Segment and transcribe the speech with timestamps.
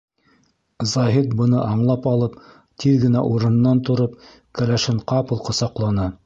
[0.93, 2.39] Заһит быны аңлап алып,
[2.85, 4.17] тиҙ генә урынынан тороп
[4.61, 6.09] кәләшен ҡапыл ҡосаҡланы.